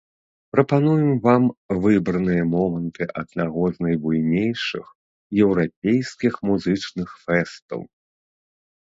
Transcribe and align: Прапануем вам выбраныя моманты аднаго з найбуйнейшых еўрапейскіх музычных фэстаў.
Прапануем 0.53 1.11
вам 1.25 1.43
выбраныя 1.83 2.45
моманты 2.53 3.07
аднаго 3.21 3.63
з 3.75 3.85
найбуйнейшых 3.87 4.85
еўрапейскіх 5.43 6.33
музычных 6.51 7.09
фэстаў. 7.27 7.81